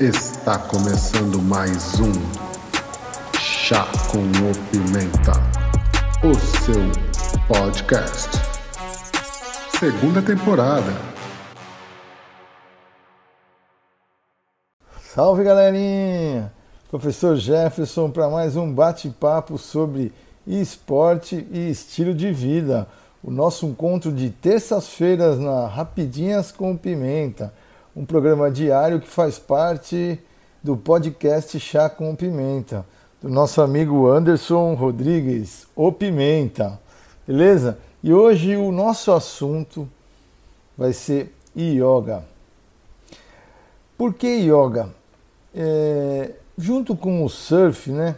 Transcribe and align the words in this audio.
Está 0.00 0.56
começando 0.56 1.42
mais 1.42 2.00
um 2.00 2.10
Chá 3.38 3.86
com 4.10 4.20
o 4.20 4.70
Pimenta, 4.70 5.32
o 6.24 6.34
seu 6.64 7.46
podcast. 7.46 8.30
Segunda 9.78 10.22
temporada. 10.22 10.90
Salve 15.02 15.44
galerinha! 15.44 16.50
Professor 16.88 17.36
Jefferson 17.36 18.10
para 18.10 18.30
mais 18.30 18.56
um 18.56 18.72
bate-papo 18.72 19.58
sobre 19.58 20.14
esporte 20.46 21.46
e 21.52 21.68
estilo 21.68 22.14
de 22.14 22.32
vida. 22.32 22.88
O 23.22 23.30
nosso 23.30 23.66
encontro 23.66 24.10
de 24.10 24.30
terças-feiras 24.30 25.38
na 25.38 25.66
Rapidinhas 25.66 26.50
com 26.50 26.74
Pimenta 26.74 27.52
um 27.94 28.04
programa 28.04 28.50
diário 28.50 29.00
que 29.00 29.08
faz 29.08 29.38
parte 29.38 30.18
do 30.62 30.76
podcast 30.76 31.58
Chá 31.58 31.88
com 31.88 32.14
Pimenta, 32.14 32.84
do 33.20 33.28
nosso 33.28 33.60
amigo 33.60 34.08
Anderson 34.08 34.74
Rodrigues, 34.74 35.66
o 35.74 35.90
Pimenta, 35.90 36.78
beleza? 37.26 37.78
E 38.02 38.12
hoje 38.12 38.56
o 38.56 38.70
nosso 38.70 39.12
assunto 39.12 39.88
vai 40.76 40.92
ser 40.92 41.34
yoga. 41.56 42.24
Por 43.98 44.14
que 44.14 44.26
yoga? 44.26 44.88
É, 45.54 46.32
junto 46.56 46.96
com 46.96 47.24
o 47.24 47.28
surf, 47.28 47.90
né? 47.90 48.16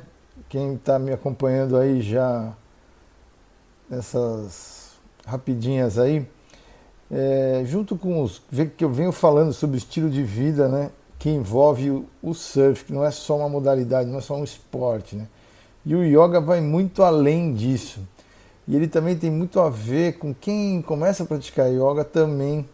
Quem 0.49 0.75
está 0.75 0.99
me 0.99 1.13
acompanhando 1.13 1.77
aí 1.77 2.03
já 2.03 2.53
nessas 3.89 4.93
rapidinhas 5.27 5.99
aí, 5.99 6.27
é, 7.13 7.63
junto 7.67 7.95
com 7.97 8.23
os 8.23 8.41
que 8.77 8.83
eu 8.83 8.91
venho 8.91 9.13
falando 9.13 9.53
sobre 9.53 9.77
estilo 9.77 10.09
de 10.09 10.23
vida, 10.23 10.67
né, 10.67 10.91
que 11.19 11.29
envolve 11.29 11.91
o, 11.91 12.07
o, 12.23 12.33
surf, 12.33 12.87
que 12.87 12.93
não 12.93 13.05
é 13.05 13.11
só 13.11 13.37
uma 13.37 13.49
modalidade, 13.49 14.09
não 14.09 14.19
é 14.19 14.23
só 14.23 14.35
um 14.35 14.43
esporte, 14.43 15.15
né? 15.15 15.29
E 15.85 15.95
o 15.95 16.03
yoga 16.03 16.41
vai 16.41 16.61
muito 16.61 17.03
além 17.03 17.53
disso. 17.53 18.01
E 18.67 18.75
ele 18.75 18.89
também 18.89 19.17
tem 19.17 19.31
muito 19.31 19.61
a 19.61 19.69
ver 19.69 20.19
com 20.19 20.33
quem 20.33 20.81
começa 20.81 21.23
a 21.25 21.27
praticar 21.27 21.69
yoga 21.71 22.05
também 22.05 22.67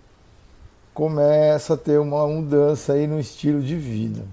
começa 0.94 1.74
a 1.74 1.76
ter 1.76 1.98
uma 1.98 2.26
mudança 2.26 2.92
aí 2.94 3.06
no 3.06 3.20
estilo 3.20 3.62
de 3.62 3.76
vida. 3.76 4.24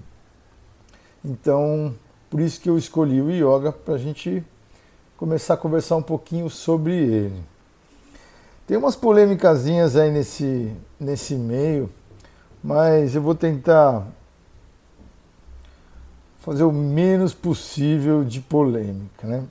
Então, 1.24 1.94
por 2.28 2.40
isso 2.40 2.60
que 2.60 2.68
eu 2.68 2.76
escolhi 2.76 3.20
o 3.20 3.30
yoga 3.30 3.70
para 3.70 3.94
a 3.94 3.98
gente 3.98 4.44
começar 5.16 5.54
a 5.54 5.56
conversar 5.56 5.96
um 5.96 6.02
pouquinho 6.02 6.50
sobre 6.50 6.92
ele. 6.92 7.40
Tem 8.66 8.76
umas 8.76 8.96
polêmicasinhas 8.96 9.94
aí 9.96 10.10
nesse, 10.10 10.74
nesse 10.98 11.36
meio, 11.36 11.88
mas 12.62 13.14
eu 13.14 13.22
vou 13.22 13.34
tentar 13.34 14.04
fazer 16.40 16.64
o 16.64 16.72
menos 16.72 17.32
possível 17.32 18.24
de 18.24 18.40
polêmica. 18.40 19.24
Né? 19.24 19.44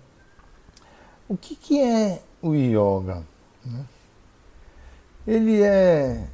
O 1.29 1.37
que, 1.37 1.55
que 1.55 1.81
é 1.81 2.21
o 2.41 2.53
yoga? 2.53 3.23
Né? 3.63 3.85
Ele 5.25 5.61
é 5.61 6.27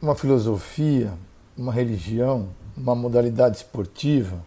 uma 0.00 0.14
filosofia, 0.14 1.12
uma 1.56 1.72
religião, 1.72 2.48
uma 2.74 2.94
modalidade 2.94 3.58
esportiva? 3.58 4.42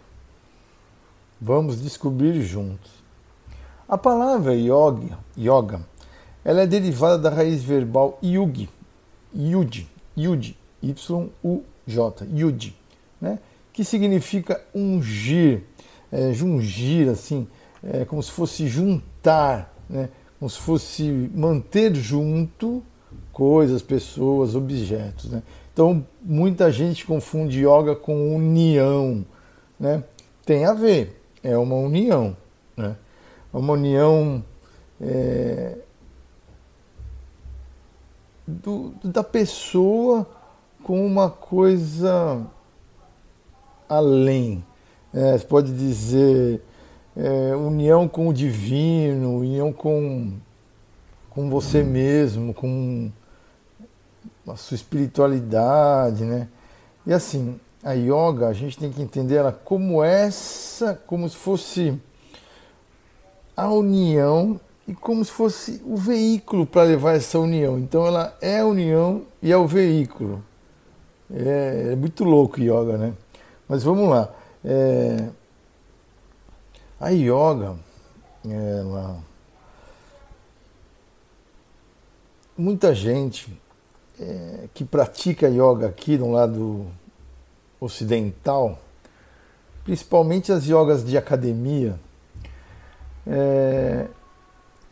Vamos 1.40 1.80
descobrir 1.80 2.42
juntos. 2.42 2.92
A 3.88 3.96
palavra 3.96 4.56
yoga, 4.56 5.20
yoga 5.38 5.82
ela 6.46 6.62
é 6.62 6.68
derivada 6.68 7.18
da 7.18 7.30
raiz 7.32 7.64
verbal 7.64 8.20
yugi, 8.24 8.70
yud, 9.34 9.88
yud, 10.16 10.56
y-u-j, 10.82 12.26
yud, 12.32 12.76
né? 13.20 13.40
que 13.74 13.84
significa 13.84 14.62
ungir, 14.74 15.64
é, 16.12 16.32
jungir, 16.32 17.10
assim, 17.10 17.48
é, 17.84 18.06
como 18.06 18.22
se 18.22 18.32
fosse 18.32 18.68
juntar, 18.68 19.74
né? 19.90 20.08
como 20.40 20.50
se 20.50 20.60
fosse 20.60 21.04
manter 21.34 21.96
junto 21.96 22.84
coisas, 23.34 23.82
pessoas, 23.82 24.56
objetos. 24.56 25.32
Né? 25.32 25.42
Então, 25.74 26.06
muita 26.22 26.72
gente 26.72 27.06
confunde 27.06 27.60
yoga 27.60 27.96
com 27.96 28.36
união. 28.36 29.26
Né? 29.80 30.04
Tem 30.46 30.64
a 30.64 30.74
ver, 30.74 31.22
é 31.44 31.58
uma 31.58 31.76
união. 31.76 32.38
Né? 32.78 32.96
Uma 33.52 33.74
união 33.74 34.44
é, 35.02 35.80
do, 38.48 38.94
da 39.04 39.24
pessoa 39.24 40.28
com 40.84 41.06
uma 41.06 41.30
coisa 41.30 42.46
além. 43.90 44.64
É, 45.14 45.38
você 45.38 45.46
pode 45.46 45.74
dizer 45.74 46.62
é, 47.16 47.56
união 47.56 48.08
com 48.08 48.28
o 48.28 48.34
divino, 48.34 49.38
união 49.38 49.72
com, 49.72 50.34
com 51.30 51.50
você 51.50 51.84
mesmo, 51.84 52.54
com 52.54 53.12
a 54.48 54.56
sua 54.56 54.76
espiritualidade, 54.76 56.24
né? 56.24 56.48
E 57.06 57.14
assim, 57.14 57.60
a 57.84 57.94
yoga, 57.94 58.48
a 58.48 58.54
gente 58.54 58.78
tem 58.78 58.92
que 58.92 59.02
entender 59.02 59.36
ela 59.36 59.52
como 59.52 60.04
essa, 60.04 61.00
como 61.06 61.30
se 61.30 61.36
fosse 61.36 62.00
a 63.56 63.70
união 63.70 64.60
e 64.88 64.94
como 64.94 65.26
se 65.26 65.32
fosse 65.32 65.82
o 65.86 65.98
veículo 65.98 66.66
para 66.66 66.84
levar 66.84 67.16
essa 67.16 67.40
união. 67.40 67.80
Então 67.80 68.06
ela 68.06 68.38
é 68.42 68.60
a 68.60 68.66
união 68.66 69.26
e 69.42 69.52
é 69.52 69.58
o 69.58 69.68
veículo. 69.68 70.44
É, 71.32 71.90
é 71.94 71.96
muito 71.96 72.24
louco 72.24 72.60
yoga, 72.60 72.98
né? 72.98 73.14
Mas 73.68 73.84
vamos 73.84 74.08
lá. 74.08 74.32
É, 74.64 75.30
a 77.00 77.10
yoga, 77.10 77.76
ela, 78.48 79.18
muita 82.56 82.94
gente 82.94 83.60
é, 84.20 84.70
que 84.74 84.86
pratica 84.86 85.50
yoga 85.50 85.88
aqui 85.88 86.18
no 86.18 86.32
lado 86.32 86.86
ocidental, 87.80 88.80
principalmente 89.84 90.52
as 90.52 90.66
yogas 90.66 91.04
de 91.04 91.18
academia, 91.18 92.00
é, 93.28 94.08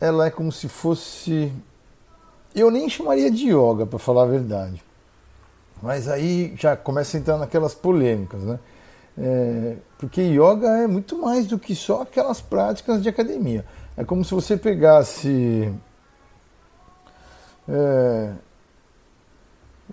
ela 0.00 0.26
é 0.26 0.30
como 0.30 0.50
se 0.50 0.68
fosse. 0.68 1.52
Eu 2.54 2.70
nem 2.70 2.88
chamaria 2.88 3.30
de 3.30 3.48
yoga, 3.48 3.86
para 3.86 3.98
falar 3.98 4.22
a 4.22 4.26
verdade. 4.26 4.82
Mas 5.82 6.08
aí 6.08 6.54
já 6.56 6.76
começa 6.76 7.16
a 7.16 7.20
entrar 7.20 7.36
naquelas 7.36 7.74
polêmicas, 7.74 8.42
né? 8.42 8.58
É, 9.16 9.76
porque 9.98 10.20
yoga 10.22 10.68
é 10.78 10.86
muito 10.86 11.16
mais 11.20 11.46
do 11.46 11.58
que 11.58 11.74
só 11.74 12.02
aquelas 12.02 12.40
práticas 12.40 13.02
de 13.02 13.08
academia. 13.08 13.64
É 13.96 14.04
como 14.04 14.24
se 14.24 14.34
você 14.34 14.56
pegasse 14.56 15.72
é, 17.68 18.32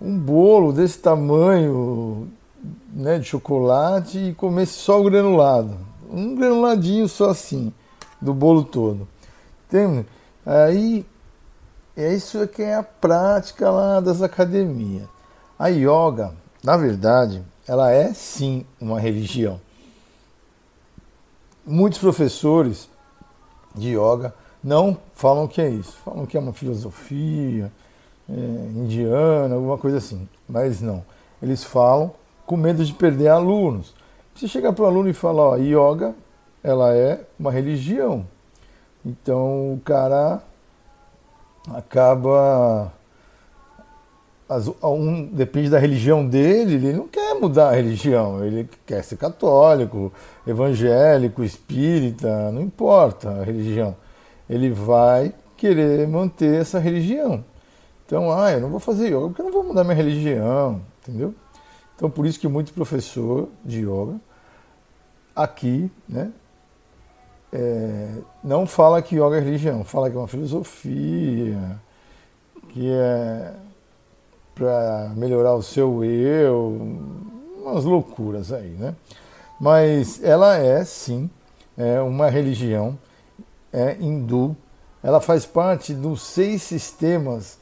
um 0.00 0.18
bolo 0.18 0.72
desse 0.72 0.98
tamanho 0.98 2.28
né, 2.92 3.18
de 3.18 3.24
chocolate 3.24 4.18
e 4.18 4.34
comesse 4.34 4.72
só 4.72 5.00
o 5.00 5.04
granulado. 5.04 5.76
Um 6.10 6.34
granuladinho 6.34 7.08
só 7.08 7.30
assim, 7.30 7.72
do 8.20 8.34
bolo 8.34 8.64
todo. 8.64 9.08
Tem, 9.72 10.04
aí 10.44 11.06
é 11.96 12.12
isso 12.12 12.46
que 12.46 12.60
é 12.60 12.74
a 12.74 12.82
prática 12.82 13.70
lá 13.70 14.00
das 14.00 14.20
academias. 14.20 15.08
A 15.58 15.68
yoga, 15.68 16.34
na 16.62 16.76
verdade, 16.76 17.42
ela 17.66 17.90
é 17.90 18.12
sim 18.12 18.66
uma 18.78 19.00
religião. 19.00 19.58
Muitos 21.64 21.98
professores 21.98 22.86
de 23.74 23.96
yoga 23.96 24.34
não 24.62 24.98
falam 25.14 25.48
que 25.48 25.62
é 25.62 25.70
isso, 25.70 25.96
falam 26.04 26.26
que 26.26 26.36
é 26.36 26.40
uma 26.40 26.52
filosofia 26.52 27.72
é, 28.28 28.34
indiana, 28.34 29.54
alguma 29.54 29.78
coisa 29.78 29.96
assim, 29.96 30.28
mas 30.46 30.82
não. 30.82 31.02
Eles 31.42 31.64
falam 31.64 32.12
com 32.44 32.58
medo 32.58 32.84
de 32.84 32.92
perder 32.92 33.28
alunos. 33.28 33.94
Se 34.34 34.46
chegar 34.46 34.74
para 34.74 34.84
o 34.84 34.86
aluno 34.86 35.08
e 35.08 35.14
falar, 35.14 35.42
ó, 35.42 35.56
yoga, 35.56 36.14
ela 36.62 36.94
é 36.94 37.24
uma 37.38 37.50
religião, 37.50 38.26
então 39.04 39.74
o 39.74 39.80
cara 39.84 40.42
acaba. 41.70 42.92
Um, 44.82 45.24
depende 45.28 45.70
da 45.70 45.78
religião 45.78 46.26
dele, 46.26 46.74
ele 46.74 46.92
não 46.92 47.08
quer 47.08 47.34
mudar 47.34 47.70
a 47.70 47.74
religião, 47.74 48.44
ele 48.44 48.68
quer 48.84 49.02
ser 49.02 49.16
católico, 49.16 50.12
evangélico, 50.46 51.42
espírita, 51.42 52.50
não 52.52 52.60
importa 52.60 53.30
a 53.30 53.44
religião. 53.44 53.96
Ele 54.50 54.68
vai 54.68 55.32
querer 55.56 56.06
manter 56.06 56.60
essa 56.60 56.78
religião. 56.78 57.42
Então, 58.04 58.30
ah, 58.30 58.52
eu 58.52 58.60
não 58.60 58.68
vou 58.68 58.80
fazer 58.80 59.06
yoga 59.06 59.28
porque 59.28 59.40
eu 59.40 59.46
não 59.46 59.52
vou 59.52 59.64
mudar 59.64 59.84
minha 59.84 59.96
religião, 59.96 60.82
entendeu? 61.00 61.34
Então, 61.96 62.10
por 62.10 62.26
isso 62.26 62.38
que 62.38 62.46
muito 62.46 62.74
professor 62.74 63.48
de 63.64 63.80
yoga 63.80 64.20
aqui, 65.34 65.90
né, 66.06 66.30
é, 67.52 68.08
não 68.42 68.66
fala 68.66 69.02
que 69.02 69.16
yoga 69.16 69.36
é 69.36 69.40
religião, 69.40 69.84
fala 69.84 70.10
que 70.10 70.16
é 70.16 70.18
uma 70.18 70.28
filosofia, 70.28 71.80
que 72.70 72.90
é 72.90 73.54
para 74.54 75.12
melhorar 75.16 75.54
o 75.54 75.62
seu 75.62 76.04
eu, 76.04 76.98
umas 77.62 77.84
loucuras 77.84 78.52
aí, 78.52 78.70
né? 78.70 78.94
Mas 79.60 80.22
ela 80.22 80.56
é, 80.56 80.84
sim, 80.84 81.30
é 81.76 82.00
uma 82.00 82.28
religião 82.28 82.98
é 83.72 83.96
hindu. 83.98 84.54
Ela 85.02 85.20
faz 85.20 85.46
parte 85.46 85.94
dos 85.94 86.22
seis 86.22 86.62
sistemas 86.62 87.58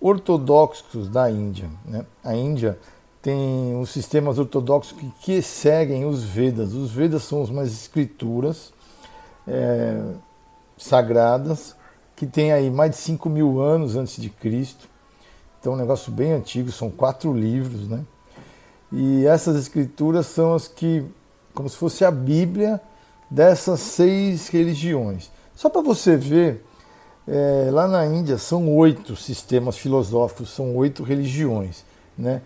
ortodoxos 0.00 1.08
da 1.08 1.30
Índia. 1.30 1.70
Né? 1.84 2.04
A 2.24 2.34
Índia 2.34 2.78
tem 3.22 3.80
os 3.80 3.90
sistemas 3.90 4.38
ortodoxos 4.38 4.92
que, 4.92 5.10
que, 5.20 5.42
seguem 5.42 6.04
os 6.04 6.22
Vedas. 6.22 6.74
Os 6.74 6.90
Vedas 6.90 7.22
são 7.22 7.42
as 7.42 7.68
escrituras 7.68 8.72
é, 9.46 10.02
sagradas 10.76 11.74
que 12.16 12.26
tem 12.26 12.52
aí 12.52 12.70
mais 12.70 12.92
de 12.92 12.96
5 12.96 13.28
mil 13.28 13.60
anos 13.60 13.94
antes 13.94 14.20
de 14.20 14.30
Cristo. 14.30 14.88
Então, 15.60 15.74
é 15.74 15.76
um 15.76 15.78
negócio 15.78 16.10
bem 16.10 16.32
antigo, 16.32 16.72
são 16.72 16.90
quatro 16.90 17.32
livros, 17.32 17.88
né? 17.88 18.04
E 18.90 19.26
essas 19.26 19.56
escrituras 19.56 20.26
são 20.26 20.54
as 20.54 20.66
que, 20.66 21.04
como 21.52 21.68
se 21.68 21.76
fosse 21.76 22.04
a 22.04 22.10
Bíblia 22.10 22.80
dessas 23.30 23.80
seis 23.80 24.48
religiões. 24.48 25.30
Só 25.54 25.68
para 25.68 25.82
você 25.82 26.16
ver, 26.16 26.64
é, 27.26 27.68
lá 27.70 27.88
na 27.88 28.06
Índia 28.06 28.38
são 28.38 28.74
oito 28.76 29.16
sistemas 29.16 29.76
filosóficos, 29.76 30.50
são 30.50 30.76
oito 30.76 31.02
religiões, 31.02 31.84
né? 32.16 32.42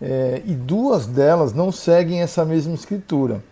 É, 0.00 0.40
e 0.46 0.54
duas 0.54 1.06
delas 1.06 1.52
não 1.52 1.70
seguem 1.70 2.22
essa 2.22 2.42
mesma 2.42 2.74
escritura, 2.74 3.42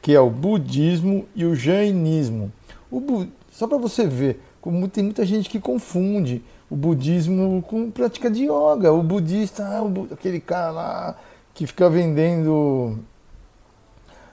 que 0.00 0.14
é 0.14 0.20
o 0.20 0.30
budismo 0.30 1.26
e 1.34 1.44
o 1.44 1.54
jainismo. 1.54 2.52
O 2.90 3.00
bu... 3.00 3.28
Só 3.50 3.66
para 3.66 3.78
você 3.78 4.06
ver, 4.06 4.40
como 4.60 4.88
tem 4.88 5.04
muita 5.04 5.24
gente 5.26 5.48
que 5.50 5.60
confunde 5.60 6.42
o 6.70 6.76
budismo 6.76 7.62
com 7.62 7.90
prática 7.90 8.30
de 8.30 8.44
yoga. 8.44 8.92
O 8.92 9.02
budista, 9.02 9.66
ah, 9.66 9.82
o, 9.82 10.08
aquele 10.12 10.40
cara 10.40 10.70
lá 10.70 11.16
que 11.54 11.66
fica 11.66 11.90
vendendo, 11.90 12.98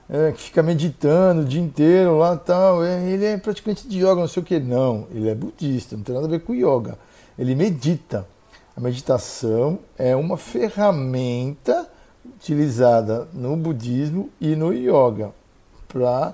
é, 0.09 0.31
que 0.31 0.41
fica 0.43 0.61
meditando 0.61 1.41
o 1.41 1.45
dia 1.45 1.61
inteiro 1.61 2.17
lá 2.17 2.37
tal, 2.37 2.83
é, 2.83 3.03
ele 3.09 3.25
é 3.25 3.37
praticante 3.37 3.87
de 3.87 3.99
yoga, 3.99 4.15
não 4.15 4.27
sei 4.27 4.43
o 4.43 4.45
que. 4.45 4.59
Não, 4.59 5.07
ele 5.11 5.29
é 5.29 5.35
budista, 5.35 5.95
não 5.95 6.03
tem 6.03 6.13
nada 6.13 6.27
a 6.27 6.29
ver 6.29 6.41
com 6.41 6.53
yoga. 6.53 6.97
Ele 7.37 7.55
medita. 7.55 8.27
A 8.77 8.81
meditação 8.81 9.79
é 9.97 10.15
uma 10.15 10.35
ferramenta 10.35 11.89
utilizada 12.25 13.27
no 13.33 13.55
budismo 13.55 14.29
e 14.41 14.53
no 14.53 14.73
yoga 14.73 15.33
para 15.95 16.33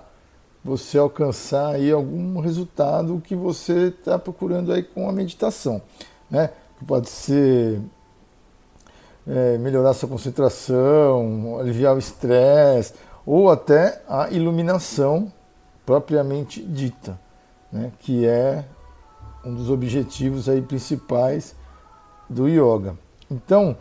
você 0.63 0.98
alcançar 0.98 1.75
aí 1.75 1.92
algum 1.92 2.40
resultado 2.40 3.22
que 3.24 3.36
você 3.36 3.90
está 3.90 4.18
procurando 4.18 4.74
aí 4.74 4.81
com 4.81 5.08
a 5.08 5.12
meditação, 5.12 5.80
né? 6.31 6.50
Pode 6.88 7.12
ser 7.12 7.80
é, 9.28 9.60
melhorar 9.60 9.94
sua 9.94 10.10
concentração, 10.10 11.60
aliviar 11.60 11.94
o 11.94 12.00
estresse 12.00 12.96
ou 13.24 13.52
até 13.52 14.02
a 14.10 14.31
iluminação 14.31 15.31
propriamente 15.86 16.63
dita, 16.63 17.19
né? 17.72 17.92
Que 18.00 18.25
é 18.25 18.66
um 19.46 19.54
dos 19.54 19.69
objetivos 19.69 20.50
aí 20.50 20.60
principais 20.63 21.56
do 22.28 22.48
yoga. 22.48 22.98
Então, 23.30 23.78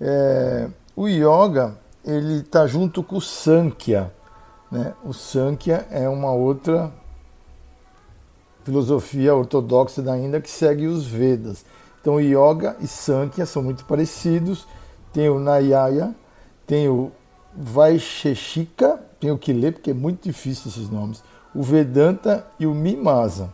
é, 0.00 0.68
o 0.96 1.06
yoga 1.06 1.76
ele 2.02 2.40
está 2.40 2.66
junto 2.66 3.02
com 3.02 3.16
o 3.16 3.20
Sankhya, 3.20 4.10
né? 4.70 4.94
O 5.04 5.12
Sankhya 5.12 5.86
é 5.90 6.08
uma 6.08 6.32
outra 6.32 6.92
filosofia 8.62 9.34
ortodoxa 9.34 10.02
da 10.02 10.16
Índia 10.18 10.40
que 10.40 10.50
segue 10.50 10.86
os 10.86 11.06
Vedas. 11.06 11.64
Então, 12.00 12.20
Yoga 12.20 12.76
e 12.80 12.86
Sankhya 12.86 13.46
são 13.46 13.62
muito 13.62 13.84
parecidos. 13.84 14.66
Tem 15.12 15.28
o 15.28 15.38
Nayaya, 15.38 16.14
tem 16.66 16.88
o 16.88 17.10
Vaisheshika, 17.56 19.00
tenho 19.18 19.38
que 19.38 19.52
ler 19.52 19.72
porque 19.72 19.90
é 19.90 19.94
muito 19.94 20.22
difícil 20.22 20.70
esses 20.70 20.90
nomes, 20.90 21.24
o 21.54 21.62
Vedanta 21.62 22.46
e 22.58 22.66
o 22.66 22.74
Mimasa. 22.74 23.52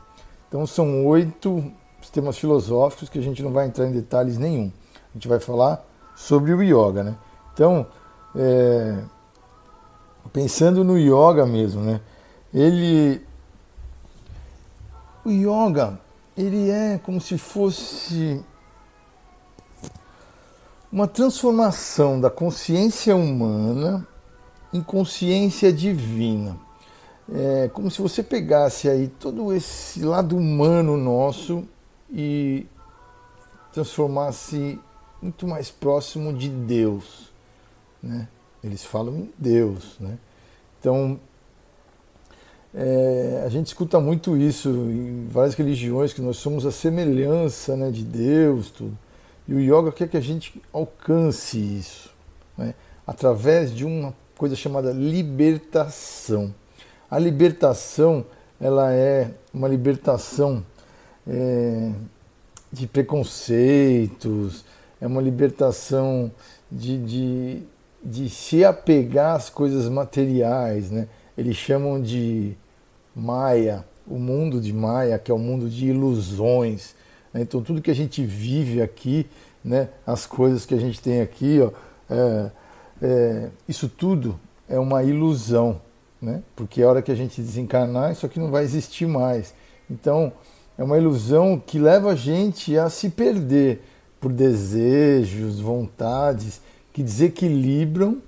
Então, 0.48 0.66
são 0.66 1.06
oito 1.06 1.72
sistemas 2.00 2.36
filosóficos 2.36 3.08
que 3.08 3.18
a 3.18 3.22
gente 3.22 3.42
não 3.42 3.52
vai 3.52 3.66
entrar 3.66 3.86
em 3.86 3.92
detalhes 3.92 4.36
nenhum. 4.36 4.70
A 5.10 5.14
gente 5.14 5.28
vai 5.28 5.40
falar 5.40 5.84
sobre 6.14 6.52
o 6.52 6.62
Yoga. 6.62 7.02
Né? 7.02 7.16
Então, 7.52 7.86
é, 8.36 8.98
pensando 10.32 10.82
no 10.82 10.98
yoga 10.98 11.46
mesmo, 11.46 11.82
né? 11.82 12.00
Ele 12.52 13.20
o 15.24 15.30
yoga, 15.30 15.98
ele 16.36 16.68
é 16.68 16.98
como 16.98 17.20
se 17.20 17.38
fosse 17.38 18.44
uma 20.92 21.08
transformação 21.08 22.20
da 22.20 22.30
consciência 22.30 23.16
humana 23.16 24.06
em 24.72 24.82
consciência 24.82 25.72
divina. 25.72 26.56
É 27.32 27.68
como 27.72 27.90
se 27.90 28.02
você 28.02 28.22
pegasse 28.22 28.88
aí 28.88 29.08
todo 29.08 29.52
esse 29.52 30.02
lado 30.02 30.36
humano 30.36 30.96
nosso 30.96 31.64
e 32.12 32.66
transformasse 33.72 34.78
muito 35.22 35.48
mais 35.48 35.70
próximo 35.70 36.32
de 36.34 36.50
Deus, 36.50 37.32
né? 38.02 38.28
Eles 38.64 38.82
falam 38.82 39.14
em 39.14 39.30
Deus, 39.38 39.98
né? 40.00 40.16
Então, 40.80 41.20
é, 42.74 43.42
a 43.44 43.48
gente 43.50 43.66
escuta 43.68 44.00
muito 44.00 44.36
isso 44.36 44.68
em 44.68 45.28
várias 45.30 45.54
religiões, 45.54 46.12
que 46.14 46.22
nós 46.22 46.38
somos 46.38 46.64
a 46.66 46.72
semelhança 46.72 47.76
né, 47.76 47.90
de 47.90 48.02
Deus, 48.02 48.70
tudo. 48.70 48.98
E 49.46 49.54
o 49.54 49.60
yoga 49.60 49.92
quer 49.92 50.08
que 50.08 50.16
a 50.16 50.20
gente 50.20 50.60
alcance 50.72 51.58
isso, 51.58 52.10
né, 52.56 52.74
através 53.06 53.74
de 53.74 53.84
uma 53.84 54.14
coisa 54.36 54.56
chamada 54.56 54.92
libertação. 54.92 56.54
A 57.10 57.18
libertação, 57.18 58.24
ela 58.58 58.92
é 58.92 59.30
uma 59.52 59.68
libertação 59.68 60.64
é, 61.26 61.92
de 62.72 62.86
preconceitos, 62.86 64.64
é 65.00 65.06
uma 65.06 65.20
libertação 65.20 66.32
de, 66.72 66.98
de 66.98 67.62
de 68.04 68.28
se 68.28 68.62
apegar 68.64 69.34
às 69.34 69.48
coisas 69.48 69.88
materiais, 69.88 70.90
né? 70.90 71.08
Eles 71.38 71.56
chamam 71.56 72.00
de 72.00 72.54
Maia, 73.16 73.84
o 74.06 74.18
mundo 74.18 74.60
de 74.60 74.72
Maia, 74.72 75.18
que 75.18 75.30
é 75.30 75.34
o 75.34 75.38
mundo 75.38 75.68
de 75.68 75.86
ilusões. 75.86 76.94
Né? 77.32 77.40
Então 77.40 77.62
tudo 77.62 77.80
que 77.80 77.90
a 77.90 77.94
gente 77.94 78.22
vive 78.22 78.82
aqui, 78.82 79.26
né? 79.64 79.88
As 80.06 80.26
coisas 80.26 80.66
que 80.66 80.74
a 80.74 80.78
gente 80.78 81.00
tem 81.00 81.22
aqui, 81.22 81.60
ó, 81.60 81.70
é, 82.10 82.50
é, 83.00 83.48
isso 83.66 83.88
tudo 83.88 84.38
é 84.68 84.78
uma 84.78 85.02
ilusão, 85.02 85.80
né? 86.20 86.42
Porque 86.54 86.82
a 86.82 86.88
hora 86.88 87.02
que 87.02 87.10
a 87.10 87.14
gente 87.14 87.40
desencarnar, 87.40 88.12
isso 88.12 88.26
aqui 88.26 88.38
não 88.38 88.50
vai 88.50 88.64
existir 88.64 89.06
mais. 89.06 89.54
Então 89.90 90.30
é 90.76 90.84
uma 90.84 90.98
ilusão 90.98 91.58
que 91.58 91.78
leva 91.78 92.10
a 92.10 92.14
gente 92.14 92.76
a 92.76 92.90
se 92.90 93.08
perder 93.08 93.82
por 94.20 94.30
desejos, 94.30 95.58
vontades 95.58 96.60
que 96.94 97.02
desequilibram 97.02 98.22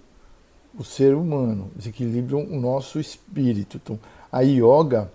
o 0.77 0.83
ser 0.83 1.15
humano, 1.15 1.71
desequilibram 1.75 2.45
o 2.45 2.61
nosso 2.61 2.99
espírito. 2.99 3.81
Então, 3.83 3.99
a 4.31 4.41
yoga 4.41 5.11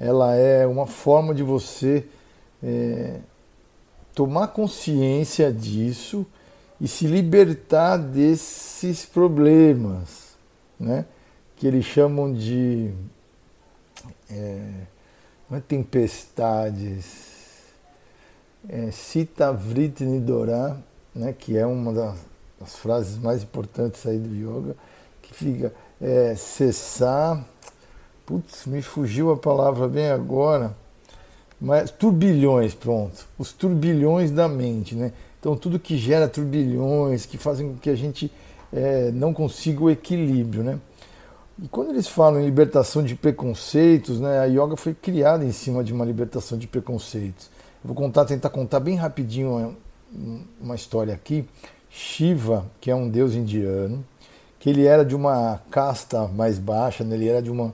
ela 0.00 0.34
é 0.34 0.66
uma 0.66 0.84
forma 0.84 1.32
de 1.32 1.44
você 1.44 2.04
é, 2.62 3.20
tomar 4.14 4.48
consciência 4.48 5.52
disso 5.52 6.26
e 6.80 6.88
se 6.88 7.06
libertar 7.06 7.96
desses 7.98 9.06
problemas, 9.06 10.36
né? 10.78 11.06
Que 11.56 11.68
eles 11.68 11.84
chamam 11.84 12.32
de 12.32 12.90
é, 14.28 14.70
é 15.52 15.60
tempestades, 15.60 17.28
é, 18.68 18.90
Sita 18.90 19.52
Vritni 19.52 20.18
Dora, 20.18 20.76
né? 21.14 21.32
Que 21.32 21.56
é 21.56 21.64
uma 21.64 21.92
das 21.92 22.28
as 22.60 22.76
frases 22.76 23.18
mais 23.18 23.42
importantes 23.42 24.06
aí 24.06 24.18
do 24.18 24.34
yoga, 24.34 24.76
que 25.22 25.34
fica 25.34 25.72
é, 26.00 26.34
cessar. 26.34 27.44
Putz, 28.26 28.66
me 28.66 28.82
fugiu 28.82 29.32
a 29.32 29.36
palavra 29.36 29.88
bem 29.88 30.10
agora. 30.10 30.76
Mas 31.60 31.90
turbilhões, 31.90 32.74
pronto. 32.74 33.26
Os 33.38 33.52
turbilhões 33.52 34.30
da 34.30 34.48
mente, 34.48 34.94
né? 34.94 35.12
Então 35.40 35.56
tudo 35.56 35.78
que 35.78 35.96
gera 35.96 36.28
turbilhões, 36.28 37.26
que 37.26 37.38
fazem 37.38 37.72
com 37.72 37.78
que 37.78 37.90
a 37.90 37.96
gente 37.96 38.30
é, 38.72 39.10
não 39.12 39.32
consiga 39.32 39.82
o 39.82 39.90
equilíbrio, 39.90 40.62
né? 40.62 40.78
E 41.60 41.66
quando 41.66 41.90
eles 41.90 42.06
falam 42.06 42.40
em 42.40 42.44
libertação 42.44 43.02
de 43.02 43.16
preconceitos, 43.16 44.20
né, 44.20 44.38
a 44.38 44.44
yoga 44.44 44.76
foi 44.76 44.94
criada 44.94 45.44
em 45.44 45.50
cima 45.50 45.82
de 45.82 45.92
uma 45.92 46.04
libertação 46.04 46.56
de 46.56 46.68
preconceitos. 46.68 47.50
Eu 47.82 47.88
vou 47.88 47.96
contar, 47.96 48.24
tentar 48.24 48.50
contar 48.50 48.78
bem 48.78 48.94
rapidinho 48.94 49.76
uma 50.60 50.76
história 50.76 51.12
aqui 51.12 51.44
Shiva, 51.90 52.66
que 52.80 52.90
é 52.90 52.94
um 52.94 53.08
deus 53.08 53.34
indiano, 53.34 54.04
que 54.58 54.70
ele 54.70 54.84
era 54.84 55.04
de 55.04 55.14
uma 55.14 55.60
casta 55.70 56.26
mais 56.28 56.58
baixa, 56.58 57.04
né? 57.04 57.14
ele 57.16 57.28
era 57.28 57.40
de 57.40 57.50
um 57.50 57.72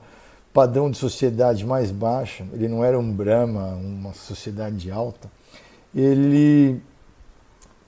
padrão 0.52 0.90
de 0.90 0.97
sociedade 0.97 1.66
mais 1.66 1.90
baixa, 1.90 2.47
ele 2.52 2.68
não 2.68 2.85
era 2.85 2.99
um 2.99 3.12
Brahma, 3.12 3.75
uma 3.75 4.14
sociedade 4.14 4.90
alta. 4.90 5.30
Ele 5.94 6.80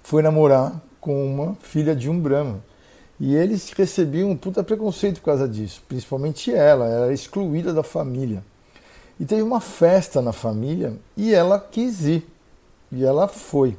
foi 0.02 0.22
namorar 0.22 0.80
com 1.00 1.26
uma 1.26 1.54
filha 1.56 1.94
de 1.94 2.10
um 2.10 2.18
Brahma. 2.18 2.60
E 3.18 3.34
eles 3.34 3.70
recebiam 3.70 4.30
um 4.30 4.36
puta 4.36 4.62
preconceito 4.62 5.20
por 5.20 5.26
causa 5.26 5.48
disso, 5.48 5.82
principalmente 5.88 6.52
ela, 6.52 6.86
era 6.86 7.12
excluída 7.12 7.72
da 7.72 7.82
família. 7.82 8.42
E 9.18 9.24
teve 9.24 9.42
uma 9.42 9.60
festa 9.60 10.20
na 10.20 10.32
família 10.32 10.94
e 11.16 11.32
ela 11.32 11.58
quis 11.58 12.04
ir. 12.04 12.26
E 12.92 13.04
ela 13.04 13.26
foi. 13.26 13.76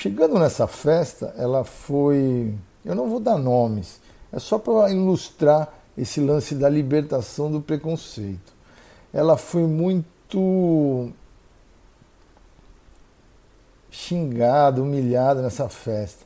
Chegando 0.00 0.38
nessa 0.38 0.66
festa, 0.66 1.34
ela 1.36 1.62
foi. 1.62 2.54
Eu 2.82 2.94
não 2.94 3.10
vou 3.10 3.20
dar 3.20 3.36
nomes, 3.36 4.00
é 4.32 4.38
só 4.38 4.58
para 4.58 4.90
ilustrar 4.90 5.74
esse 5.94 6.22
lance 6.22 6.54
da 6.54 6.70
libertação 6.70 7.52
do 7.52 7.60
preconceito. 7.60 8.54
Ela 9.12 9.36
foi 9.36 9.60
muito 9.60 11.10
xingada, 13.90 14.80
humilhada 14.80 15.42
nessa 15.42 15.68
festa. 15.68 16.24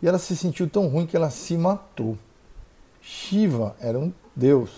E 0.00 0.06
ela 0.06 0.18
se 0.18 0.36
sentiu 0.36 0.70
tão 0.70 0.86
ruim 0.86 1.04
que 1.04 1.16
ela 1.16 1.28
se 1.28 1.56
matou. 1.56 2.16
Shiva 3.02 3.74
era 3.80 3.98
um 3.98 4.12
deus. 4.36 4.70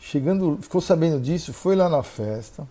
Chegando, 0.00 0.58
ficou 0.62 0.80
sabendo 0.80 1.20
disso, 1.20 1.52
foi 1.52 1.76
lá 1.76 1.90
na 1.90 2.02
festa, 2.02 2.66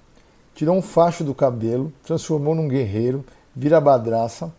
tirou 0.55 0.75
um 0.75 0.81
facho 0.81 1.23
do 1.23 1.35
cabelo, 1.35 1.93
transformou 2.03 2.55
num 2.55 2.67
guerreiro, 2.67 3.23
vira 3.55 3.79
badraça. 3.79 4.51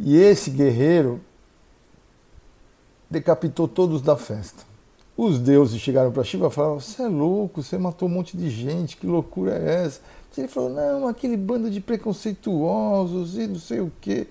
E 0.00 0.16
esse 0.16 0.50
guerreiro 0.50 1.20
decapitou 3.10 3.66
todos 3.66 4.00
da 4.00 4.16
festa. 4.16 4.64
Os 5.16 5.38
deuses 5.38 5.80
chegaram 5.80 6.12
para 6.12 6.22
Shiva 6.22 6.46
e 6.46 6.50
falaram: 6.50 6.78
Você 6.78 7.02
é 7.02 7.08
louco, 7.08 7.62
você 7.62 7.76
matou 7.76 8.08
um 8.08 8.12
monte 8.12 8.36
de 8.36 8.48
gente, 8.48 8.96
que 8.96 9.06
loucura 9.06 9.58
é 9.58 9.84
essa? 9.84 10.00
Ele 10.36 10.46
falou: 10.46 10.70
Não, 10.70 11.08
aquele 11.08 11.36
bando 11.36 11.68
de 11.68 11.80
preconceituosos 11.80 13.36
e 13.36 13.46
não 13.48 13.58
sei 13.58 13.80
o 13.80 13.90
quê. 14.00 14.28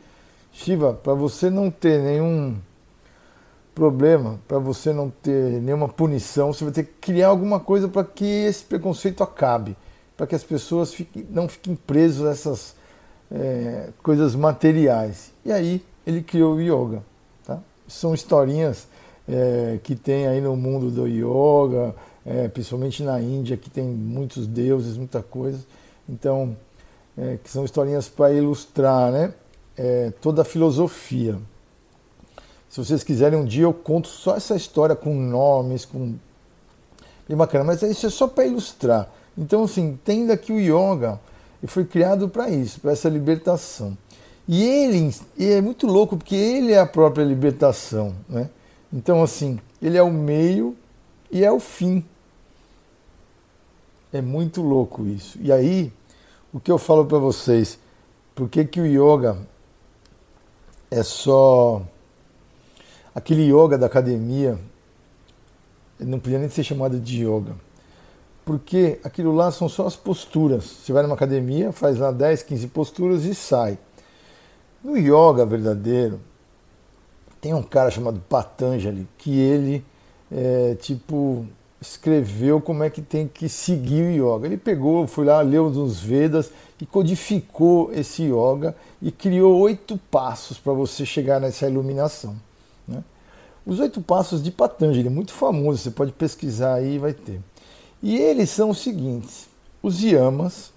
Shiva, 0.53 0.93
para 0.93 1.13
você 1.13 1.49
não 1.49 1.69
ter 1.69 2.01
nenhum 2.01 2.55
problema, 3.75 4.39
para 4.47 4.57
você 4.57 4.93
não 4.93 5.09
ter 5.09 5.61
nenhuma 5.61 5.89
punição, 5.89 6.51
você 6.51 6.63
vai 6.63 6.73
ter 6.73 6.83
que 6.85 6.93
criar 7.01 7.27
alguma 7.27 7.59
coisa 7.59 7.87
para 7.87 8.03
que 8.03 8.25
esse 8.25 8.63
preconceito 8.63 9.21
acabe, 9.21 9.75
para 10.15 10.25
que 10.25 10.33
as 10.33 10.43
pessoas 10.43 10.93
fiquem, 10.93 11.27
não 11.29 11.47
fiquem 11.47 11.75
presas 11.75 12.25
a 12.25 12.31
essas 12.31 12.75
é, 13.31 13.89
coisas 14.01 14.35
materiais. 14.35 15.31
E 15.45 15.51
aí 15.51 15.83
ele 16.05 16.21
criou 16.21 16.55
o 16.55 16.61
yoga. 16.61 17.03
Tá? 17.45 17.59
São 17.87 18.13
historinhas 18.13 18.87
é, 19.27 19.79
que 19.83 19.95
tem 19.95 20.27
aí 20.27 20.41
no 20.41 20.55
mundo 20.55 20.89
do 20.89 21.07
yoga, 21.07 21.95
é, 22.25 22.47
principalmente 22.47 23.03
na 23.03 23.21
Índia, 23.21 23.57
que 23.57 23.69
tem 23.69 23.85
muitos 23.85 24.47
deuses, 24.47 24.97
muita 24.97 25.21
coisa. 25.21 25.59
Então, 26.07 26.55
é, 27.17 27.37
que 27.43 27.49
são 27.49 27.65
historinhas 27.65 28.07
para 28.07 28.31
ilustrar, 28.31 29.11
né? 29.11 29.33
é, 29.77 30.11
toda 30.19 30.41
a 30.41 30.45
filosofia. 30.45 31.37
Se 32.69 32.83
vocês 32.83 33.03
quiserem, 33.03 33.39
um 33.39 33.45
dia 33.45 33.63
eu 33.63 33.73
conto 33.73 34.07
só 34.07 34.35
essa 34.35 34.55
história 34.55 34.95
com 34.95 35.13
nomes, 35.13 35.85
com. 35.85 36.15
Bem 37.27 37.37
bacana, 37.37 37.63
mas 37.63 37.81
isso 37.81 38.07
é 38.07 38.09
só 38.09 38.27
para 38.27 38.45
ilustrar. 38.45 39.09
Então, 39.37 39.63
assim, 39.63 39.89
entenda 39.89 40.35
que 40.35 40.51
o 40.51 40.59
yoga 40.59 41.19
foi 41.67 41.85
criado 41.85 42.29
para 42.29 42.49
isso, 42.49 42.79
para 42.79 42.91
essa 42.91 43.09
libertação. 43.09 43.97
E 44.47 44.63
ele 44.63 45.13
e 45.37 45.45
é 45.45 45.61
muito 45.61 45.85
louco 45.87 46.17
porque 46.17 46.35
ele 46.35 46.71
é 46.71 46.79
a 46.79 46.85
própria 46.85 47.23
libertação, 47.23 48.15
né? 48.29 48.49
Então, 48.91 49.21
assim, 49.21 49.59
ele 49.81 49.97
é 49.97 50.03
o 50.03 50.11
meio 50.11 50.75
e 51.29 51.43
é 51.43 51.51
o 51.51 51.59
fim. 51.59 52.05
É 54.13 54.21
muito 54.21 54.61
louco 54.61 55.05
isso. 55.05 55.37
E 55.41 55.51
aí, 55.51 55.91
o 56.53 56.59
que 56.59 56.71
eu 56.71 56.77
falo 56.77 57.05
para 57.05 57.17
vocês? 57.17 57.77
Por 58.33 58.47
que, 58.47 58.63
que 58.63 58.79
o 58.79 58.85
yoga 58.85 59.37
é 60.89 61.03
só 61.03 61.81
aquele 63.13 63.51
yoga 63.51 63.77
da 63.77 63.87
academia, 63.87 64.59
não 65.99 66.19
podia 66.19 66.37
nem 66.37 66.49
ser 66.49 66.63
chamado 66.63 66.99
de 66.99 67.23
yoga. 67.23 67.55
Porque 68.47 68.97
aquilo 69.03 69.35
lá 69.35 69.51
são 69.51 69.67
só 69.67 69.85
as 69.85 69.97
posturas. 69.97 70.63
Você 70.63 70.93
vai 70.93 71.03
numa 71.03 71.15
academia, 71.15 71.73
faz 71.73 71.99
lá 71.99 72.13
10, 72.13 72.43
15 72.43 72.67
posturas 72.69 73.25
e 73.25 73.35
sai. 73.35 73.77
No 74.81 74.95
yoga 74.95 75.45
verdadeiro, 75.45 76.21
tem 77.41 77.53
um 77.53 77.61
cara 77.61 77.91
chamado 77.91 78.21
Patanjali 78.29 79.05
que 79.17 79.37
ele 79.37 79.83
é, 80.31 80.75
tipo 80.75 81.45
escreveu 81.81 82.61
como 82.61 82.83
é 82.83 82.89
que 82.89 83.01
tem 83.01 83.27
que 83.27 83.49
seguir 83.49 84.03
o 84.03 84.37
yoga. 84.37 84.47
Ele 84.47 84.57
pegou, 84.57 85.05
foi 85.05 85.25
lá, 85.25 85.41
leu 85.41 85.69
nos 85.69 85.99
Vedas 85.99 86.49
e 86.81 86.85
codificou 86.85 87.91
esse 87.93 88.23
yoga 88.23 88.73
e 89.01 89.11
criou 89.11 89.59
oito 89.59 89.99
passos 90.09 90.57
para 90.57 90.71
você 90.71 91.05
chegar 91.05 91.41
nessa 91.41 91.67
iluminação. 91.67 92.33
Né? 92.87 93.03
Os 93.65 93.81
oito 93.81 94.01
passos 94.01 94.41
de 94.41 94.51
Patanjali, 94.51 95.09
muito 95.09 95.33
famoso, 95.33 95.79
você 95.79 95.91
pode 95.91 96.13
pesquisar 96.13 96.75
aí 96.75 96.95
e 96.95 96.99
vai 96.99 97.11
ter. 97.11 97.41
E 98.01 98.15
eles 98.15 98.49
são 98.49 98.69
os 98.69 98.79
seguintes: 98.79 99.47
os 99.81 100.01
yamas, 100.01 100.71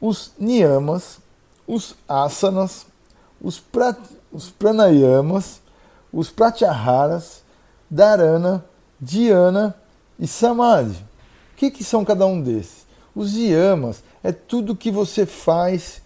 os 0.00 0.32
niyamas, 0.38 1.18
os 1.66 1.94
asanas, 2.08 2.86
os, 3.40 3.58
prat, 3.58 3.98
os 4.32 4.50
pranayamas, 4.50 5.60
os 6.12 6.30
pratyaharas, 6.30 7.42
dharana, 7.90 8.64
dhyana 9.00 9.74
e 10.18 10.26
samadhi. 10.26 10.96
O 11.52 11.56
que, 11.56 11.70
que 11.70 11.84
são 11.84 12.04
cada 12.04 12.26
um 12.26 12.40
desses? 12.40 12.84
Os 13.14 13.34
yamas 13.34 14.02
é 14.22 14.32
tudo 14.32 14.76
que 14.76 14.90
você 14.90 15.24
faz 15.24 16.02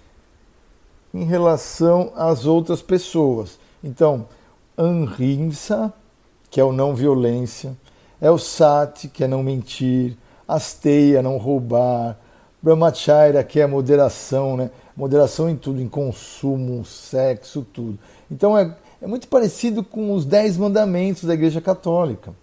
em 1.13 1.25
relação 1.25 2.13
às 2.15 2.45
outras 2.45 2.83
pessoas. 2.83 3.59
Então, 3.83 4.27
Anhimsa, 4.77 5.93
que 6.51 6.61
é 6.61 6.65
o 6.65 6.73
não 6.73 6.95
violência, 6.95 7.77
é 8.21 8.31
o 8.31 8.39
Sati, 8.39 9.09
que 9.09 9.25
é 9.25 9.29
não 9.29 9.43
mentir, 9.43 10.17
Asteia, 10.47 11.23
não 11.23 11.37
roubar, 11.37 12.19
Brahmacharya, 12.61 13.45
que 13.45 13.61
é 13.61 13.67
moderação, 13.67 14.57
né? 14.57 14.71
moderação 14.97 15.49
em 15.49 15.57
tudo, 15.57 15.81
em 15.81 15.89
consumo, 15.89 16.85
sexo, 16.85 17.65
tudo. 17.73 17.99
Então 18.31 18.59
é, 18.59 18.75
é 19.01 19.07
muito 19.07 19.29
parecido 19.29 19.85
com 19.85 20.13
os 20.13 20.25
dez 20.25 20.57
mandamentos 20.57 21.25
da 21.25 21.35
Igreja 21.35 21.61
Católica. 21.61 22.35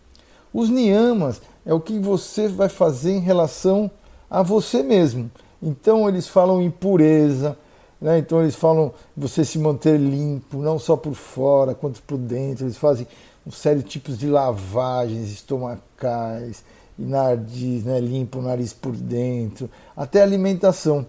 Os 0.54 0.70
niyamas 0.70 1.42
é 1.66 1.74
o 1.74 1.82
que 1.82 2.00
você 2.00 2.48
vai 2.48 2.70
fazer 2.70 3.12
em 3.12 3.20
relação 3.20 3.92
a 4.30 4.42
você 4.42 4.82
mesmo. 4.82 5.30
Então 5.62 6.08
eles 6.08 6.30
falam 6.30 6.62
em 6.62 6.72
pureza, 6.72 7.58
né? 8.00 8.20
então 8.20 8.42
eles 8.42 8.56
falam 8.56 8.94
você 9.18 9.44
se 9.44 9.60
manter 9.60 10.00
limpo, 10.00 10.60
não 10.60 10.80
só 10.80 10.96
por 10.96 11.14
fora, 11.14 11.76
quanto 11.76 12.02
por 12.04 12.18
dentro. 12.18 12.66
Eles 12.66 12.78
fazem 12.78 13.06
um 13.46 13.52
sério 13.52 13.84
de 13.84 13.90
tipos 13.90 14.18
de 14.18 14.28
lavagens 14.28 15.32
estomacais, 15.32 16.64
e 16.98 17.04
nariz, 17.04 17.84
né? 17.84 18.00
limpa 18.00 18.40
o 18.40 18.42
nariz 18.42 18.74
por 18.74 18.96
dentro, 18.96 19.70
até 19.96 20.22
alimentação. 20.22 21.06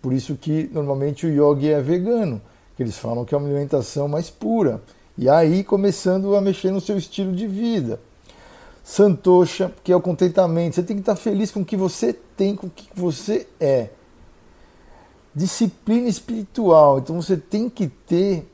Por 0.00 0.12
isso 0.12 0.34
que 0.34 0.68
normalmente 0.72 1.26
o 1.26 1.30
yogi 1.30 1.70
é 1.70 1.80
vegano, 1.80 2.42
que 2.76 2.82
eles 2.82 2.98
falam 2.98 3.24
que 3.24 3.34
é 3.34 3.38
uma 3.38 3.46
alimentação 3.46 4.08
mais 4.08 4.28
pura. 4.28 4.82
E 5.16 5.28
aí 5.28 5.62
começando 5.62 6.34
a 6.34 6.40
mexer 6.40 6.72
no 6.72 6.80
seu 6.80 6.98
estilo 6.98 7.32
de 7.32 7.46
vida. 7.46 8.00
Santosha, 8.82 9.72
que 9.84 9.92
é 9.92 9.96
o 9.96 10.00
contentamento. 10.00 10.74
Você 10.74 10.82
tem 10.82 10.96
que 10.96 11.02
estar 11.02 11.14
feliz 11.14 11.52
com 11.52 11.60
o 11.60 11.64
que 11.64 11.76
você 11.76 12.12
tem, 12.12 12.56
com 12.56 12.66
o 12.66 12.70
que 12.70 12.88
você 12.94 13.46
é. 13.60 13.90
Disciplina 15.32 16.08
espiritual. 16.08 16.98
Então 16.98 17.20
você 17.20 17.36
tem 17.36 17.70
que 17.70 17.86
ter 17.86 18.51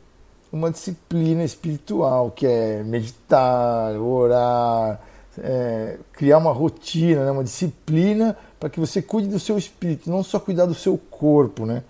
uma 0.53 0.71
disciplina 0.71 1.45
espiritual, 1.45 2.31
que 2.31 2.47
é 2.47 2.83
meditar, 2.83 3.95
orar, 4.01 5.01
é, 5.39 5.99
criar 6.13 6.39
uma 6.39 6.53
rotina, 6.53 7.25
né? 7.25 7.31
uma 7.31 7.45
disciplina 7.45 8.37
para 8.59 8.69
que 8.69 8.81
você 8.81 9.01
cuide 9.03 9.29
do 9.29 9.39
seu 9.39 9.59
espírito, 9.59 10.11
não 10.11 10.23
só 10.23 10.41
cuidar 10.41 10.67
do 10.67 10.75
seu 10.75 10.99
corpo, 10.99 11.65
né? 11.65 11.83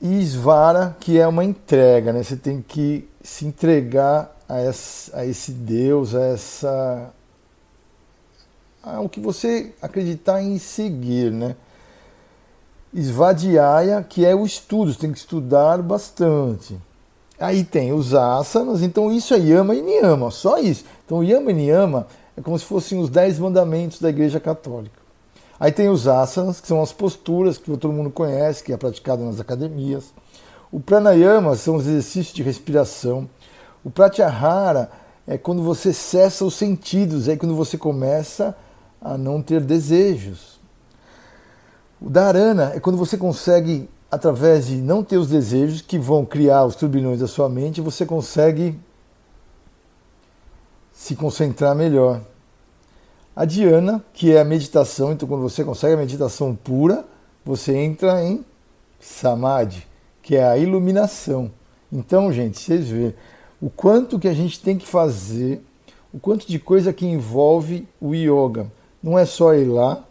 E 0.00 0.24
que 0.98 1.18
é 1.18 1.26
uma 1.26 1.44
entrega, 1.44 2.12
né? 2.12 2.22
Você 2.22 2.36
tem 2.36 2.62
que 2.62 3.06
se 3.22 3.44
entregar 3.44 4.34
a 4.48 4.62
esse, 4.62 5.14
a 5.14 5.26
esse 5.26 5.52
Deus, 5.52 6.14
a 6.14 6.22
essa 6.22 7.12
ao 8.82 9.10
que 9.10 9.20
você 9.20 9.74
acreditar 9.82 10.42
em 10.42 10.58
seguir, 10.58 11.30
né? 11.30 11.54
Svadhyaya, 12.94 14.02
que 14.02 14.24
é 14.24 14.34
o 14.34 14.44
estudo, 14.44 14.92
você 14.92 14.98
tem 14.98 15.12
que 15.12 15.18
estudar 15.18 15.82
bastante. 15.82 16.78
Aí 17.40 17.64
tem 17.64 17.92
os 17.92 18.14
asanas, 18.14 18.82
então 18.82 19.10
isso 19.10 19.32
é 19.32 19.38
yama 19.38 19.74
e 19.74 19.80
niyama, 19.80 20.30
só 20.30 20.58
isso. 20.58 20.84
Então 21.06 21.24
yama 21.24 21.50
e 21.50 21.54
niyama 21.54 22.06
é 22.36 22.42
como 22.42 22.58
se 22.58 22.64
fossem 22.64 23.00
os 23.00 23.08
dez 23.08 23.38
mandamentos 23.38 23.98
da 23.98 24.10
Igreja 24.10 24.38
Católica. 24.38 25.00
Aí 25.58 25.72
tem 25.72 25.88
os 25.88 26.06
asanas, 26.06 26.60
que 26.60 26.68
são 26.68 26.82
as 26.82 26.92
posturas 26.92 27.58
que 27.58 27.76
todo 27.76 27.92
mundo 27.92 28.10
conhece, 28.10 28.62
que 28.62 28.72
é 28.72 28.76
praticado 28.76 29.24
nas 29.24 29.40
academias. 29.40 30.12
O 30.72 30.80
pranayama 30.80 31.56
são 31.56 31.76
os 31.76 31.86
exercícios 31.86 32.32
de 32.34 32.42
respiração. 32.42 33.28
O 33.84 33.90
pratyahara 33.90 34.90
é 35.26 35.36
quando 35.36 35.62
você 35.62 35.92
cessa 35.92 36.44
os 36.44 36.54
sentidos, 36.54 37.28
é 37.28 37.36
quando 37.36 37.54
você 37.54 37.76
começa 37.76 38.56
a 39.00 39.18
não 39.18 39.42
ter 39.42 39.60
desejos. 39.60 40.60
O 42.00 42.08
dharana 42.08 42.72
é 42.74 42.80
quando 42.80 42.96
você 42.96 43.16
consegue, 43.18 43.88
através 44.10 44.66
de 44.66 44.76
não 44.76 45.04
ter 45.04 45.16
os 45.16 45.28
desejos 45.28 45.80
que 45.80 45.98
vão 45.98 46.24
criar 46.24 46.64
os 46.64 46.74
turbilhões 46.74 47.20
da 47.20 47.28
sua 47.28 47.48
mente, 47.48 47.80
você 47.80 48.04
consegue 48.04 48.78
se 50.92 51.14
concentrar 51.14 51.74
melhor. 51.74 52.20
A 53.34 53.44
Diana, 53.44 54.04
que 54.12 54.32
é 54.32 54.40
a 54.40 54.44
meditação, 54.44 55.12
então 55.12 55.28
quando 55.28 55.42
você 55.42 55.64
consegue 55.64 55.94
a 55.94 55.98
meditação 55.98 56.54
pura, 56.54 57.04
você 57.44 57.74
entra 57.76 58.22
em 58.22 58.44
Samadhi, 58.98 59.86
que 60.20 60.36
é 60.36 60.44
a 60.44 60.58
iluminação. 60.58 61.50
Então, 61.92 62.32
gente, 62.32 62.58
vocês 62.58 62.88
vê 62.88 63.14
o 63.60 63.70
quanto 63.70 64.18
que 64.18 64.28
a 64.28 64.34
gente 64.34 64.60
tem 64.60 64.76
que 64.76 64.86
fazer, 64.86 65.64
o 66.12 66.18
quanto 66.18 66.46
de 66.46 66.58
coisa 66.58 66.92
que 66.92 67.06
envolve 67.06 67.86
o 68.00 68.14
yoga. 68.14 68.70
Não 69.02 69.18
é 69.18 69.24
só 69.24 69.54
ir 69.54 69.64
lá 69.64 70.04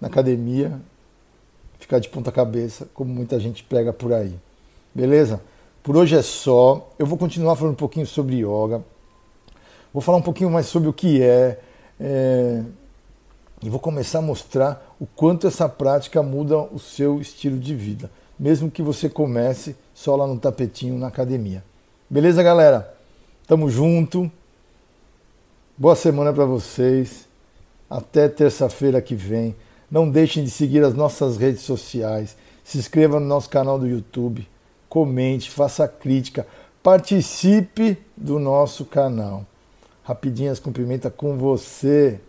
na 0.00 0.08
academia, 0.08 0.80
ficar 1.86 2.00
de 2.00 2.08
ponta 2.08 2.32
cabeça, 2.32 2.88
como 2.92 3.14
muita 3.14 3.38
gente 3.38 3.62
prega 3.62 3.92
por 3.92 4.12
aí. 4.12 4.34
Beleza? 4.92 5.40
Por 5.84 5.96
hoje 5.96 6.16
é 6.16 6.22
só. 6.22 6.90
Eu 6.98 7.06
vou 7.06 7.16
continuar 7.16 7.54
falando 7.54 7.74
um 7.74 7.76
pouquinho 7.76 8.04
sobre 8.04 8.38
yoga. 8.38 8.82
Vou 9.92 10.02
falar 10.02 10.18
um 10.18 10.22
pouquinho 10.22 10.50
mais 10.50 10.66
sobre 10.66 10.88
o 10.88 10.92
que 10.92 11.22
é, 11.22 11.60
é, 12.00 12.62
e 13.62 13.70
vou 13.70 13.78
começar 13.78 14.18
a 14.18 14.22
mostrar 14.22 14.96
o 15.00 15.06
quanto 15.06 15.46
essa 15.46 15.68
prática 15.68 16.22
muda 16.24 16.58
o 16.58 16.78
seu 16.78 17.20
estilo 17.20 17.56
de 17.56 17.74
vida, 17.74 18.10
mesmo 18.38 18.68
que 18.70 18.82
você 18.82 19.08
comece 19.08 19.76
só 19.94 20.16
lá 20.16 20.26
no 20.26 20.38
tapetinho 20.38 20.98
na 20.98 21.06
academia. 21.06 21.64
Beleza, 22.10 22.42
galera? 22.42 22.94
Tamo 23.46 23.70
junto. 23.70 24.30
Boa 25.78 25.94
semana 25.94 26.32
para 26.32 26.44
vocês. 26.44 27.28
Até 27.88 28.28
terça-feira 28.28 29.00
que 29.00 29.14
vem. 29.14 29.54
Não 29.90 30.08
deixem 30.10 30.44
de 30.44 30.50
seguir 30.50 30.82
as 30.82 30.94
nossas 30.94 31.36
redes 31.36 31.62
sociais. 31.62 32.36
Se 32.64 32.78
inscreva 32.78 33.20
no 33.20 33.26
nosso 33.26 33.48
canal 33.48 33.78
do 33.78 33.86
YouTube. 33.86 34.46
Comente, 34.88 35.50
faça 35.50 35.86
crítica. 35.86 36.46
Participe 36.82 37.98
do 38.16 38.38
nosso 38.38 38.84
canal. 38.84 39.44
Rapidinhas 40.02 40.60
cumprimenta 40.60 41.10
com 41.10 41.36
você. 41.36 42.20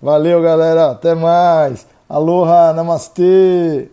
Valeu, 0.00 0.42
galera. 0.42 0.90
Até 0.90 1.14
mais. 1.14 1.86
Aloha, 2.08 2.72
namastê. 2.72 3.88